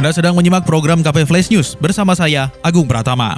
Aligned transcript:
Anda 0.00 0.16
sedang 0.16 0.32
menyimak 0.32 0.64
program 0.64 1.04
KP 1.04 1.28
Flash 1.28 1.52
News 1.52 1.76
bersama 1.76 2.16
saya, 2.16 2.48
Agung 2.64 2.88
Pratama. 2.88 3.36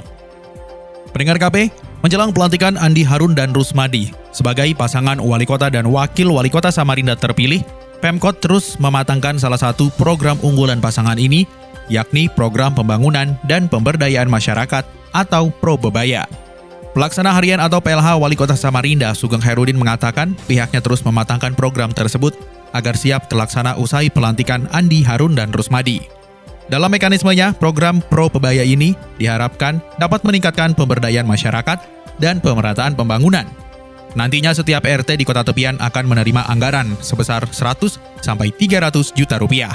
Pendengar 1.11 1.35
KP, 1.35 1.67
menjelang 1.99 2.31
pelantikan 2.31 2.79
Andi 2.79 3.03
Harun 3.03 3.35
dan 3.35 3.51
Rusmadi 3.51 4.15
sebagai 4.31 4.71
pasangan 4.71 5.19
wali 5.19 5.43
kota 5.43 5.67
dan 5.67 5.91
wakil 5.91 6.31
wali 6.31 6.47
kota 6.47 6.71
Samarinda 6.71 7.19
terpilih, 7.19 7.67
Pemkot 7.99 8.39
terus 8.39 8.79
mematangkan 8.79 9.35
salah 9.35 9.59
satu 9.59 9.91
program 9.99 10.39
unggulan 10.39 10.79
pasangan 10.79 11.19
ini, 11.19 11.43
yakni 11.91 12.31
program 12.31 12.71
pembangunan 12.71 13.35
dan 13.43 13.67
pemberdayaan 13.67 14.31
masyarakat 14.31 14.87
atau 15.11 15.51
Probebaya. 15.59 16.23
Pelaksana 16.95 17.35
harian 17.35 17.59
atau 17.59 17.83
PLH 17.83 18.15
Wali 18.23 18.39
Kota 18.39 18.55
Samarinda, 18.55 19.11
Sugeng 19.11 19.43
Herudin 19.43 19.75
mengatakan 19.75 20.31
pihaknya 20.47 20.79
terus 20.79 21.03
mematangkan 21.03 21.59
program 21.59 21.91
tersebut 21.91 22.39
agar 22.71 22.95
siap 22.95 23.27
terlaksana 23.27 23.75
usai 23.75 24.07
pelantikan 24.07 24.63
Andi 24.71 25.03
Harun 25.03 25.35
dan 25.35 25.51
Rusmadi. 25.51 26.22
Dalam 26.71 26.95
mekanismenya, 26.95 27.51
program 27.59 27.99
Pro 27.99 28.31
Pebaya 28.31 28.63
ini 28.63 28.95
diharapkan 29.19 29.83
dapat 29.99 30.23
meningkatkan 30.23 30.71
pemberdayaan 30.71 31.27
masyarakat 31.27 31.75
dan 32.23 32.39
pemerataan 32.39 32.95
pembangunan. 32.95 33.43
Nantinya 34.13 34.53
setiap 34.53 34.85
RT 34.85 35.17
di 35.17 35.25
kota 35.25 35.41
tepian 35.41 35.75
akan 35.81 36.05
menerima 36.05 36.45
anggaran 36.45 36.93
sebesar 37.01 37.49
100 37.49 37.97
sampai 38.21 38.53
300 38.53 38.93
juta 39.17 39.41
rupiah. 39.41 39.73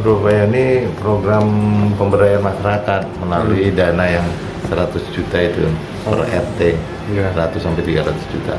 Pro 0.00 0.22
Pebaya 0.22 0.46
ini 0.46 0.86
program 1.02 1.50
pemberdayaan 1.98 2.46
masyarakat 2.46 3.02
melalui 3.20 3.68
hmm. 3.68 3.76
dana 3.76 4.06
yang 4.06 4.26
100 4.70 5.02
juta 5.10 5.36
itu 5.42 5.66
per 6.06 6.22
RT, 6.30 6.60
ya. 7.10 7.28
100 7.34 7.58
sampai 7.58 7.82
300 7.82 8.32
juta. 8.32 8.54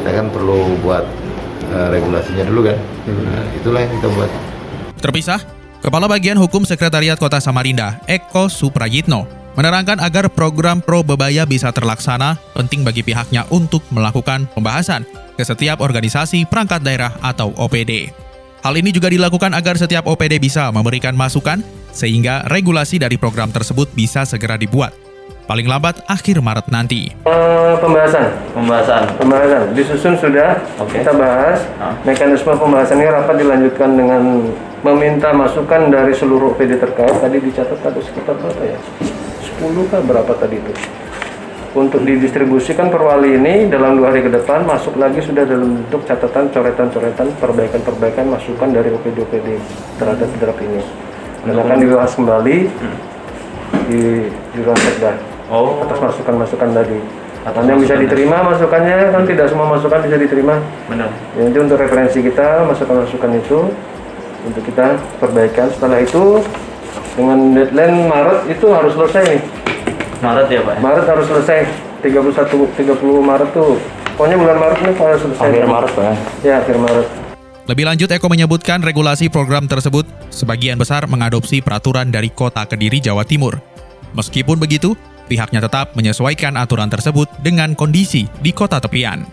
Kita 0.00 0.08
kan 0.10 0.26
perlu 0.32 0.80
buat 0.80 1.04
uh, 1.76 1.88
regulasinya 1.92 2.48
dulu 2.48 2.72
kan, 2.72 2.78
hmm. 3.06 3.22
nah, 3.28 3.44
itulah 3.52 3.80
yang 3.84 3.92
kita 4.00 4.08
buat. 4.16 4.30
Terpisah, 4.96 5.55
Kepala 5.86 6.10
Bagian 6.10 6.34
Hukum 6.34 6.66
Sekretariat 6.66 7.14
Kota 7.14 7.38
Samarinda, 7.38 8.02
Eko 8.10 8.50
Suprayitno, 8.50 9.22
menerangkan 9.54 10.02
agar 10.02 10.26
program 10.26 10.82
Pro 10.82 11.06
Bebaya 11.06 11.46
bisa 11.46 11.70
terlaksana, 11.70 12.42
penting 12.58 12.82
bagi 12.82 13.06
pihaknya 13.06 13.46
untuk 13.54 13.86
melakukan 13.94 14.50
pembahasan 14.50 15.06
ke 15.38 15.46
setiap 15.46 15.78
organisasi 15.78 16.42
perangkat 16.50 16.82
daerah 16.82 17.14
atau 17.22 17.54
OPD. 17.54 18.10
Hal 18.66 18.74
ini 18.74 18.90
juga 18.90 19.14
dilakukan 19.14 19.54
agar 19.54 19.78
setiap 19.78 20.10
OPD 20.10 20.42
bisa 20.42 20.74
memberikan 20.74 21.14
masukan 21.14 21.62
sehingga 21.94 22.42
regulasi 22.50 22.98
dari 22.98 23.14
program 23.14 23.54
tersebut 23.54 23.86
bisa 23.94 24.26
segera 24.26 24.58
dibuat 24.58 24.90
paling 25.46 25.70
lambat 25.70 26.02
akhir 26.10 26.42
Maret 26.42 26.66
nanti. 26.68 27.14
Uh, 27.22 27.78
pembahasan. 27.78 28.34
Pembahasan. 28.52 29.02
Pembahasan. 29.16 29.62
Disusun 29.78 30.14
sudah. 30.18 30.58
Okay. 30.82 31.00
Kita 31.06 31.14
bahas. 31.14 31.62
Huh? 31.78 31.94
Mekanisme 32.02 32.52
pembahasannya 32.58 33.08
rapat 33.08 33.36
dilanjutkan 33.38 33.90
dengan 33.94 34.22
meminta 34.84 35.32
masukan 35.32 35.88
dari 35.88 36.12
seluruh 36.12 36.52
PD 36.58 36.76
terkait. 36.76 37.16
Tadi 37.16 37.36
dicatat 37.40 37.80
ada 37.80 38.00
sekitar 38.02 38.34
berapa 38.36 38.62
ya? 38.64 38.78
10 39.56 39.90
kah 39.92 40.00
berapa 40.04 40.32
tadi 40.36 40.60
itu? 40.60 40.72
Untuk 41.76 42.08
didistribusikan 42.08 42.88
perwali 42.88 43.36
ini 43.36 43.68
dalam 43.68 44.00
dua 44.00 44.08
hari 44.08 44.24
ke 44.24 44.32
depan 44.32 44.64
masuk 44.64 44.96
lagi 44.96 45.20
sudah 45.20 45.44
dalam 45.44 45.76
bentuk 45.84 46.08
catatan 46.08 46.48
coretan-coretan 46.48 47.28
perbaikan-perbaikan 47.36 48.32
masukan 48.32 48.72
dari 48.72 48.88
OPD-OPD 48.96 49.60
terhadap 50.00 50.28
draft 50.40 50.60
ini. 50.64 50.80
Dan 51.44 51.60
akan 51.60 51.76
dibahas 51.76 52.12
kembali 52.16 52.58
hmm. 52.64 52.96
di 53.92 54.02
di 54.56 54.58
ruang 54.64 54.80
sekda 54.80 55.20
oh. 55.52 55.84
atas 55.84 56.00
masukan-masukan 56.00 56.68
tadi. 56.72 56.98
Atas 57.44 57.62
yang 57.68 57.78
bisa 57.78 57.94
diterima 57.94 58.42
masukannya 58.42 59.12
kan 59.12 59.22
tidak 59.28 59.46
semua 59.52 59.66
masukan 59.76 60.00
bisa 60.00 60.16
diterima. 60.16 60.56
Benar. 60.88 61.12
Itu 61.36 61.58
untuk 61.60 61.76
referensi 61.76 62.18
kita 62.24 62.64
masukan-masukan 62.66 63.30
itu 63.36 63.68
untuk 64.44 64.62
kita 64.66 65.00
perbaikan. 65.22 65.70
Setelah 65.72 66.04
itu 66.04 66.42
dengan 67.16 67.56
deadline 67.56 68.10
Maret 68.10 68.38
itu 68.52 68.66
harus 68.68 68.92
selesai 68.92 69.22
nih. 69.24 69.42
Maret 70.20 70.46
ya 70.52 70.60
Pak? 70.64 70.76
Maret 70.82 71.04
harus 71.08 71.26
selesai. 71.28 71.60
31 72.04 72.36
30 72.76 73.00
Maret 73.24 73.50
tuh. 73.56 73.80
Pokoknya 74.16 74.36
bulan 74.36 74.56
Maret 74.60 74.78
nih 74.84 74.94
harus 75.00 75.20
selesai. 75.24 75.48
Akhir 75.48 75.64
Maret 75.64 75.90
Pak. 75.96 76.04
Ya, 76.44 76.54
akhir 76.60 76.76
Maret. 76.76 77.06
Lebih 77.66 77.82
lanjut, 77.82 78.08
Eko 78.14 78.30
menyebutkan 78.30 78.78
regulasi 78.78 79.26
program 79.26 79.66
tersebut 79.66 80.06
sebagian 80.30 80.78
besar 80.78 81.02
mengadopsi 81.10 81.58
peraturan 81.58 82.14
dari 82.14 82.30
Kota 82.30 82.62
Kediri, 82.62 83.02
Jawa 83.02 83.26
Timur. 83.26 83.58
Meskipun 84.14 84.54
begitu, 84.54 84.94
pihaknya 85.26 85.58
tetap 85.58 85.92
menyesuaikan 85.98 86.54
aturan 86.54 86.86
tersebut 86.86 87.26
dengan 87.42 87.74
kondisi 87.74 88.30
di 88.38 88.54
kota 88.54 88.78
tepian. 88.78 89.26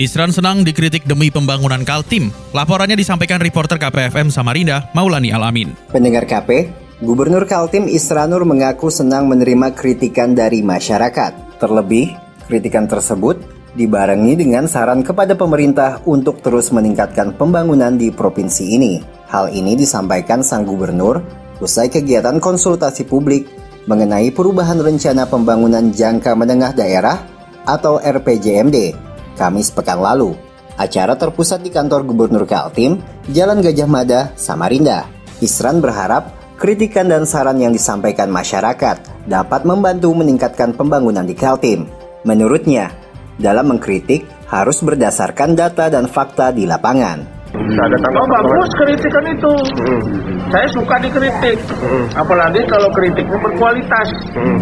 Isran 0.00 0.32
senang 0.32 0.64
dikritik 0.64 1.04
demi 1.04 1.28
pembangunan 1.28 1.84
Kaltim. 1.84 2.32
Laporannya 2.56 2.96
disampaikan 2.96 3.36
reporter 3.36 3.76
KPFM 3.76 4.32
Samarinda, 4.32 4.88
Maulani 4.96 5.36
Alamin. 5.36 5.76
Pendengar 5.92 6.24
KP, 6.24 6.72
Gubernur 7.04 7.44
Kaltim 7.44 7.84
Isranur 7.92 8.48
mengaku 8.48 8.88
senang 8.88 9.28
menerima 9.28 9.76
kritikan 9.76 10.32
dari 10.32 10.64
masyarakat. 10.64 11.60
Terlebih, 11.60 12.08
kritikan 12.48 12.88
tersebut 12.88 13.36
dibarengi 13.76 14.32
dengan 14.32 14.64
saran 14.64 15.04
kepada 15.04 15.36
pemerintah 15.36 16.00
untuk 16.08 16.40
terus 16.40 16.72
meningkatkan 16.72 17.36
pembangunan 17.36 17.92
di 17.92 18.08
provinsi 18.08 18.64
ini. 18.72 18.96
Hal 19.28 19.52
ini 19.52 19.76
disampaikan 19.76 20.40
sang 20.40 20.64
gubernur 20.64 21.20
usai 21.60 21.92
kegiatan 21.92 22.40
konsultasi 22.40 23.04
publik 23.04 23.44
mengenai 23.84 24.32
perubahan 24.32 24.80
rencana 24.80 25.28
pembangunan 25.28 25.92
jangka 25.92 26.32
menengah 26.32 26.72
daerah 26.72 27.20
atau 27.68 28.00
RPJMD 28.00 29.11
Kamis 29.36 29.72
pekan 29.72 30.00
lalu. 30.00 30.36
Acara 30.76 31.16
terpusat 31.16 31.60
di 31.60 31.68
kantor 31.68 32.08
Gubernur 32.08 32.48
Kaltim, 32.48 33.00
Jalan 33.28 33.60
Gajah 33.60 33.88
Mada, 33.88 34.20
Samarinda. 34.34 35.04
Isran 35.44 35.82
berharap 35.82 36.32
kritikan 36.56 37.10
dan 37.10 37.28
saran 37.28 37.60
yang 37.60 37.74
disampaikan 37.74 38.32
masyarakat 38.32 39.28
dapat 39.28 39.62
membantu 39.68 40.14
meningkatkan 40.16 40.72
pembangunan 40.72 41.26
di 41.26 41.36
Kaltim. 41.36 41.90
Menurutnya, 42.22 42.94
dalam 43.36 43.74
mengkritik 43.74 44.24
harus 44.48 44.84
berdasarkan 44.84 45.56
data 45.56 45.88
dan 45.88 46.04
fakta 46.06 46.52
di 46.52 46.68
lapangan. 46.68 47.42
Ada 47.52 47.96
oh 48.16 48.26
bagus 48.32 48.70
kritikan 48.80 49.24
itu. 49.28 49.52
Hmm. 49.84 50.00
Saya 50.48 50.68
suka 50.72 50.96
dikritik. 51.04 51.60
Hmm. 51.68 52.04
Apalagi 52.16 52.64
kalau 52.64 52.88
kritiknya 52.96 53.36
berkualitas. 53.36 54.08
Hmm. 54.32 54.58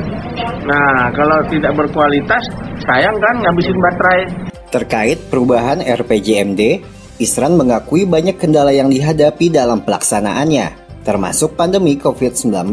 Nah 0.67 1.07
kalau 1.15 1.39
tidak 1.47 1.71
berkualitas, 1.79 2.43
sayang 2.83 3.15
kan 3.23 3.35
ngabisin 3.39 3.79
baterai. 3.79 4.23
Terkait 4.71 5.19
perubahan 5.27 5.83
RPJMD, 5.83 6.79
Isran 7.19 7.59
mengakui 7.59 8.07
banyak 8.07 8.39
kendala 8.39 8.71
yang 8.71 8.87
dihadapi 8.87 9.51
dalam 9.51 9.83
pelaksanaannya, 9.83 11.03
termasuk 11.03 11.59
pandemi 11.59 11.99
COVID-19. 11.99 12.71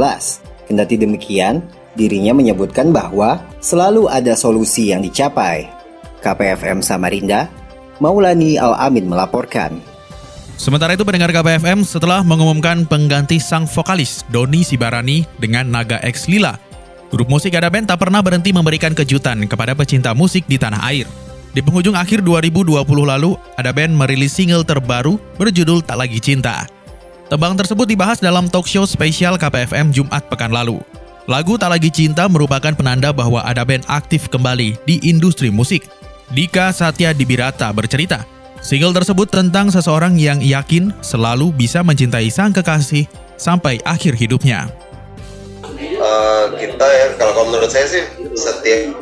Kendati 0.69 0.95
demikian, 0.95 1.65
dirinya 1.97 2.37
menyebutkan 2.37 2.93
bahwa 2.93 3.41
selalu 3.57 4.05
ada 4.13 4.37
solusi 4.37 4.93
yang 4.93 5.01
dicapai. 5.01 5.65
KPFM 6.21 6.85
Samarinda, 6.85 7.49
Maulani 7.97 8.61
Al-Amin 8.61 9.09
melaporkan. 9.09 9.81
Sementara 10.57 10.93
itu 10.93 11.01
pendengar 11.01 11.33
KBFM 11.33 11.81
setelah 11.81 12.21
mengumumkan 12.21 12.85
pengganti 12.85 13.41
sang 13.41 13.65
vokalis 13.65 14.21
Doni 14.29 14.61
Sibarani 14.61 15.25
dengan 15.41 15.69
Naga 15.69 15.97
X 16.01 16.29
Lila, 16.29 16.57
grup 17.09 17.29
musik 17.29 17.57
Ada 17.57 17.69
tak 17.73 17.97
pernah 17.97 18.21
berhenti 18.21 18.53
memberikan 18.53 18.93
kejutan 18.93 19.45
kepada 19.49 19.73
pecinta 19.73 20.13
musik 20.17 20.45
di 20.45 20.61
tanah 20.61 20.81
air. 20.93 21.26
Di 21.57 21.65
penghujung 21.65 21.97
akhir 21.97 22.21
2020 22.21 22.77
lalu, 22.85 23.33
Ada 23.57 23.73
Band 23.73 23.97
merilis 23.97 24.37
single 24.37 24.61
terbaru 24.61 25.17
berjudul 25.41 25.81
Tak 25.81 25.97
Lagi 25.97 26.21
Cinta. 26.21 26.69
Tembang 27.33 27.57
tersebut 27.57 27.89
dibahas 27.89 28.21
dalam 28.21 28.45
talk 28.45 28.69
show 28.69 28.85
spesial 28.85 29.41
KPFM 29.41 29.89
Jumat 29.89 30.29
pekan 30.29 30.53
lalu. 30.53 30.77
Lagu 31.25 31.57
Tak 31.57 31.73
Lagi 31.73 31.89
Cinta 31.89 32.29
merupakan 32.29 32.77
penanda 32.77 33.09
bahwa 33.09 33.41
Ada 33.41 33.65
Band 33.65 33.89
aktif 33.89 34.29
kembali 34.29 34.77
di 34.85 35.01
industri 35.09 35.49
musik. 35.49 35.81
Dika 36.29 36.69
Satya 36.69 37.09
Dibirata 37.17 37.73
bercerita, 37.73 38.21
Single 38.61 38.93
tersebut 38.93 39.25
tentang 39.25 39.73
seseorang 39.73 40.13
yang 40.13 40.37
yakin 40.37 40.93
selalu 41.01 41.49
bisa 41.57 41.81
mencintai 41.81 42.29
sang 42.29 42.53
kekasih 42.53 43.09
sampai 43.33 43.81
akhir 43.81 44.13
hidupnya. 44.13 44.69
Uh, 45.73 46.53
kita 46.53 46.85
ya, 46.85 47.17
kalau 47.17 47.49
menurut 47.49 47.73
saya 47.73 47.89
sih 47.89 48.05
setiap 48.37 48.93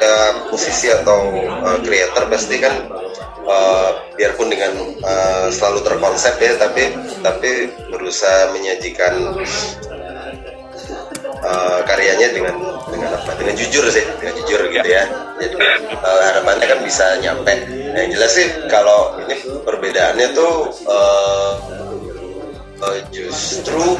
ya, 0.00 0.48
musisi 0.52 0.88
atau 0.92 1.18
uh, 1.64 1.78
creator 1.82 2.28
pasti 2.28 2.56
kan 2.60 2.74
uh, 3.46 3.88
biarpun 4.16 4.48
dengan 4.52 4.72
uh, 5.02 5.48
selalu 5.48 5.80
terkonsep 5.86 6.34
ya 6.40 6.52
tapi 6.58 6.92
tapi 7.22 7.70
berusaha 7.88 8.52
menyajikan 8.52 9.14
uh, 11.42 11.80
karyanya 11.84 12.28
dengan 12.32 12.56
dengan 12.90 13.10
apa? 13.16 13.30
Dengan 13.38 13.54
jujur 13.58 13.84
sih 13.90 14.04
dengan 14.20 14.34
jujur 14.44 14.60
gitu 14.70 14.88
ya. 14.88 15.04
Jadi 15.40 15.54
uh, 16.00 16.20
harapannya 16.32 16.66
kan 16.66 16.80
bisa 16.82 17.06
nyampe. 17.20 17.52
Nah, 17.92 17.98
yang 18.04 18.10
jelas 18.16 18.32
sih 18.36 18.46
kalau 18.68 19.16
ini 19.24 19.36
perbedaannya 19.64 20.28
tuh 20.36 20.54
uh, 20.86 21.52
uh, 22.82 22.98
justru 23.12 23.96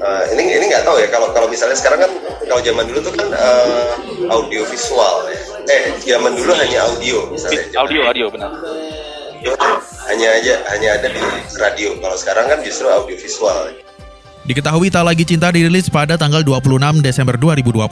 uh, 0.00 0.22
ini 0.32 0.42
ini 0.58 0.64
nggak 0.68 0.84
tahu 0.84 0.96
ya 1.00 1.08
kalau 1.08 1.30
kalau 1.32 1.48
misalnya 1.48 1.76
sekarang 1.76 2.04
kan 2.04 2.10
kalau 2.46 2.60
zaman 2.62 2.84
dulu 2.88 2.98
tuh 3.04 3.12
kan 3.14 3.28
uh, 3.32 3.96
audio 4.30 4.62
visual 4.68 5.16
ya. 5.30 5.40
Eh 5.66 5.82
zaman 6.04 6.32
dulu 6.36 6.52
hanya 6.54 6.78
audio 6.86 7.26
misalnya. 7.30 7.62
Audio 7.76 8.00
audio 8.06 8.26
benar. 8.30 8.50
Hanya 10.06 10.28
aja 10.38 10.54
hanya 10.74 10.88
ada 10.98 11.08
di 11.10 11.22
radio. 11.58 11.98
Kalau 11.98 12.16
sekarang 12.18 12.46
kan 12.50 12.58
justru 12.62 12.86
audio 12.88 13.16
visual. 13.18 13.74
Diketahui 14.46 14.94
Tak 14.94 15.02
Lagi 15.02 15.26
Cinta 15.26 15.50
dirilis 15.50 15.90
pada 15.90 16.14
tanggal 16.14 16.46
26 16.46 17.02
Desember 17.02 17.34
2020. 17.34 17.82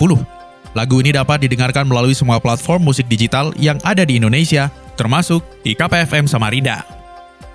Lagu 0.74 0.96
ini 1.02 1.10
dapat 1.14 1.42
didengarkan 1.42 1.86
melalui 1.86 2.14
semua 2.14 2.38
platform 2.38 2.90
musik 2.90 3.06
digital 3.10 3.54
yang 3.58 3.78
ada 3.86 4.02
di 4.02 4.18
Indonesia, 4.18 4.70
termasuk 4.98 5.42
di 5.62 5.74
KPFM 5.74 6.26
Samarinda. 6.26 6.93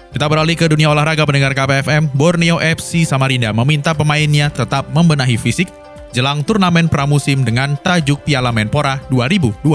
Kita 0.10 0.26
beralih 0.26 0.58
ke 0.58 0.66
dunia 0.66 0.90
olahraga 0.90 1.22
pendengar 1.22 1.54
KPFM, 1.54 2.10
Borneo 2.18 2.58
FC 2.58 3.06
Samarinda 3.06 3.54
meminta 3.54 3.94
pemainnya 3.94 4.50
tetap 4.50 4.90
membenahi 4.90 5.38
fisik 5.38 5.70
jelang 6.10 6.42
turnamen 6.42 6.90
pramusim 6.90 7.46
dengan 7.46 7.78
tajuk 7.78 8.26
Piala 8.26 8.50
Menpora 8.50 8.98
2021. 9.14 9.70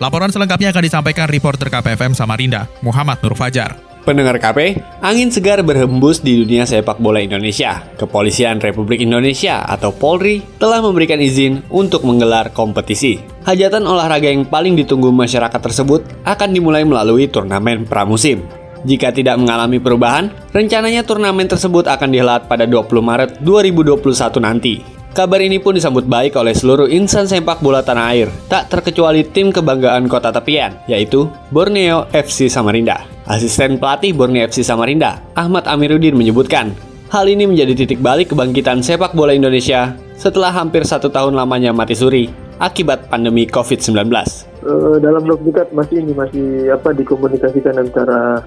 Laporan 0.00 0.32
selengkapnya 0.32 0.72
akan 0.72 0.84
disampaikan 0.88 1.28
reporter 1.28 1.68
KPFM 1.68 2.16
Samarinda, 2.16 2.66
Muhammad 2.80 3.20
Nur 3.20 3.36
Fajar. 3.36 3.76
Pendengar 4.02 4.34
KP, 4.42 4.82
angin 4.98 5.30
segar 5.30 5.62
berhembus 5.62 6.18
di 6.18 6.42
dunia 6.42 6.66
sepak 6.66 6.98
bola 6.98 7.22
Indonesia. 7.22 7.86
Kepolisian 7.94 8.58
Republik 8.58 8.98
Indonesia 8.98 9.62
atau 9.62 9.94
Polri 9.94 10.42
telah 10.58 10.82
memberikan 10.82 11.22
izin 11.22 11.62
untuk 11.70 12.02
menggelar 12.02 12.50
kompetisi. 12.50 13.22
Hajatan 13.46 13.86
olahraga 13.86 14.26
yang 14.26 14.42
paling 14.42 14.74
ditunggu 14.74 15.14
masyarakat 15.14 15.60
tersebut 15.62 16.02
akan 16.26 16.50
dimulai 16.50 16.82
melalui 16.82 17.30
turnamen 17.30 17.86
pramusim. 17.86 18.61
Jika 18.82 19.14
tidak 19.14 19.38
mengalami 19.38 19.78
perubahan, 19.78 20.34
rencananya 20.50 21.06
turnamen 21.06 21.46
tersebut 21.46 21.86
akan 21.86 22.10
dihelat 22.10 22.50
pada 22.50 22.66
20 22.66 22.90
Maret 22.98 23.30
2021 23.46 24.42
nanti. 24.42 24.82
Kabar 25.12 25.44
ini 25.44 25.60
pun 25.60 25.76
disambut 25.76 26.08
baik 26.08 26.40
oleh 26.40 26.56
seluruh 26.56 26.88
insan 26.88 27.28
sepak 27.28 27.60
bola 27.60 27.84
tanah 27.84 28.16
air, 28.16 28.32
tak 28.48 28.72
terkecuali 28.72 29.28
tim 29.28 29.52
kebanggaan 29.52 30.08
kota 30.08 30.32
tepian, 30.32 30.72
yaitu 30.88 31.28
Borneo 31.52 32.08
FC 32.16 32.48
Samarinda. 32.48 33.04
Asisten 33.28 33.76
pelatih 33.76 34.16
Borneo 34.16 34.48
FC 34.48 34.64
Samarinda, 34.64 35.20
Ahmad 35.36 35.68
Amiruddin 35.68 36.16
menyebutkan, 36.16 36.72
hal 37.12 37.28
ini 37.28 37.44
menjadi 37.44 37.76
titik 37.76 38.00
balik 38.00 38.32
kebangkitan 38.32 38.80
sepak 38.80 39.12
bola 39.12 39.36
Indonesia 39.36 39.92
setelah 40.16 40.48
hampir 40.48 40.80
satu 40.88 41.12
tahun 41.12 41.36
lamanya 41.36 41.76
mati 41.76 41.92
suri 41.92 42.32
akibat 42.56 43.12
pandemi 43.12 43.44
COVID-19. 43.44 43.92
Uh, 44.00 44.16
eh, 44.16 44.96
dalam 45.04 45.28
waktu 45.28 45.44
dekat 45.44 45.68
masih 45.76 46.00
ini 46.00 46.16
masih 46.16 46.72
apa 46.72 46.96
dikomunikasikan 46.96 47.76
antara 47.84 48.40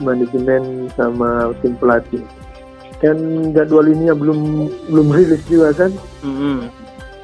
manajemen 0.00 0.88
sama 0.96 1.52
tim 1.60 1.76
pelatih. 1.76 2.24
Kan 3.02 3.18
jadwal 3.52 3.90
ini 3.90 4.08
ya 4.08 4.14
belum 4.14 4.70
belum 4.88 5.06
rilis 5.10 5.42
juga 5.50 5.74
kan. 5.74 5.90
Mm 6.22 6.34
-hmm. 6.36 6.56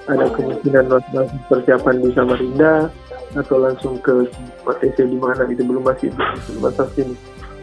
Ada 0.09 0.26
kemungkinan 0.32 0.85
masih 0.88 1.41
persiapan 1.53 2.00
di 2.00 2.09
Samarinda, 2.17 2.88
atau 3.37 3.61
langsung 3.61 4.00
ke 4.00 4.25
TC 4.65 5.05
di 5.05 5.19
mana 5.20 5.44
itu 5.49 5.61
belum 5.61 5.85
masih 5.85 6.09
belum 6.56 6.73
pasti 6.73 7.05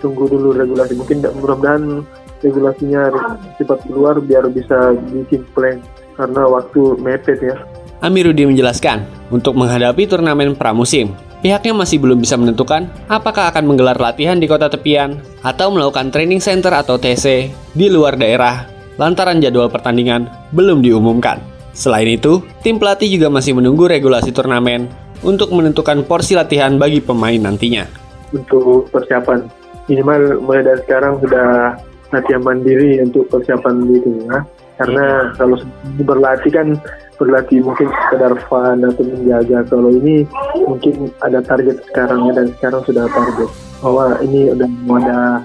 tunggu 0.04 0.30
dulu 0.30 0.54
regulasi 0.54 0.94
mungkin 0.94 1.26
mudah-mudahan 1.26 2.06
regulasinya 2.44 3.10
cepat 3.58 3.80
keluar 3.90 4.22
biar 4.22 4.46
bisa 4.54 4.94
bikin 5.10 5.42
plan 5.58 5.82
karena 6.14 6.42
waktu 6.46 6.82
mepet 7.02 7.40
ya. 7.42 7.56
Amiruddin 8.04 8.54
menjelaskan, 8.54 9.08
untuk 9.34 9.58
menghadapi 9.58 10.06
turnamen 10.06 10.54
pramusim, 10.54 11.16
pihaknya 11.44 11.74
masih 11.76 12.00
belum 12.00 12.22
bisa 12.22 12.36
menentukan 12.40 12.88
apakah 13.12 13.52
akan 13.52 13.66
menggelar 13.68 13.98
latihan 13.98 14.40
di 14.40 14.46
kota 14.46 14.72
tepian 14.72 15.20
atau 15.42 15.72
melakukan 15.74 16.14
training 16.14 16.40
center 16.40 16.72
atau 16.72 16.96
TC 16.96 17.52
di 17.76 17.88
luar 17.88 18.16
daerah 18.16 18.76
lantaran 18.96 19.44
jadwal 19.44 19.68
pertandingan 19.68 20.32
belum 20.56 20.80
diumumkan. 20.80 21.40
Selain 21.76 22.08
itu, 22.08 22.40
tim 22.64 22.80
pelatih 22.80 23.12
juga 23.12 23.28
masih 23.28 23.52
menunggu 23.52 23.92
regulasi 23.92 24.32
turnamen 24.32 24.88
untuk 25.28 25.52
menentukan 25.52 26.08
porsi 26.08 26.32
latihan 26.32 26.80
bagi 26.80 27.04
pemain 27.04 27.36
nantinya. 27.36 27.84
Untuk 28.32 28.88
persiapan 28.96 29.44
minimal 29.92 30.40
mulai 30.40 30.64
dari 30.64 30.82
sekarang 30.88 31.20
sudah 31.20 31.76
latihan 32.16 32.42
mandiri 32.42 33.04
untuk 33.04 33.28
persiapan 33.28 33.76
itu 33.92 34.10
ya. 34.24 34.40
Karena 34.76 35.32
kalau 35.40 35.60
berlatih 36.04 36.52
kan 36.52 36.68
berlatih 37.16 37.64
mungkin 37.64 37.88
sekedar 37.90 38.34
fun 38.48 38.84
atau 38.84 39.04
menjaga. 39.04 39.64
Kalau 39.68 39.90
ini 39.92 40.28
mungkin 40.66 41.12
ada 41.24 41.40
target 41.42 41.82
sekarang 41.92 42.28
ya 42.30 42.34
dan 42.36 42.48
sekarang 42.60 42.82
sudah 42.84 43.06
target 43.12 43.50
bahwa 43.84 44.06
ini 44.24 44.52
udah 44.52 44.70
mau 44.88 44.98
ada 45.00 45.44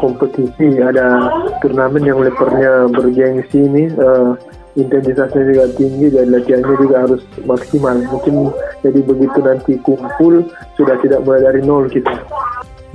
kompetisi, 0.00 0.80
ada 0.82 1.32
turnamen 1.64 2.04
yang 2.04 2.20
levelnya 2.20 2.88
bergengsi 2.92 3.58
ini. 3.64 3.88
Uh, 3.96 4.36
intensitasnya 4.78 5.42
juga 5.42 5.64
tinggi 5.74 6.06
dan 6.14 6.30
latihannya 6.30 6.74
juga 6.78 6.96
harus 7.02 7.22
maksimal. 7.42 7.98
Mungkin 7.98 8.54
jadi 8.86 9.00
begitu 9.02 9.38
nanti 9.42 9.72
kumpul 9.82 10.46
sudah 10.78 10.96
tidak 11.02 11.26
mulai 11.26 11.42
dari 11.42 11.60
nol 11.66 11.90
kita. 11.90 12.14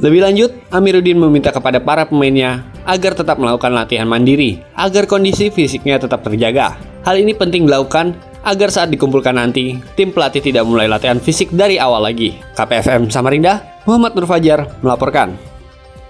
Lebih 0.02 0.26
lanjut, 0.26 0.52
Amiruddin 0.74 1.22
meminta 1.22 1.54
kepada 1.54 1.78
para 1.78 2.10
pemainnya 2.10 2.66
agar 2.82 3.14
tetap 3.14 3.38
melakukan 3.38 3.72
latihan 3.78 4.10
mandiri 4.10 4.60
agar 4.74 5.06
kondisi 5.06 5.54
fisiknya 5.54 6.02
tetap 6.02 6.26
terjaga. 6.26 6.93
Hal 7.04 7.20
ini 7.20 7.36
penting 7.36 7.68
dilakukan 7.68 8.16
agar 8.48 8.72
saat 8.72 8.88
dikumpulkan 8.88 9.36
nanti, 9.36 9.76
tim 10.00 10.16
pelatih 10.16 10.40
tidak 10.40 10.64
mulai 10.64 10.88
latihan 10.88 11.20
fisik 11.20 11.52
dari 11.52 11.76
awal 11.76 12.08
lagi. 12.08 12.40
KPFM 12.56 13.12
Samarinda, 13.12 13.60
Muhammad 13.84 14.16
Nur 14.16 14.24
Fajar 14.24 14.72
melaporkan. 14.80 15.36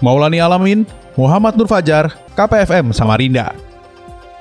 Maulani 0.06 0.38
Alamin, 0.38 0.86
Muhammad 1.18 1.58
Nur 1.58 1.66
Fajar, 1.66 2.14
KPFM 2.38 2.94
Samarinda. 2.94 3.58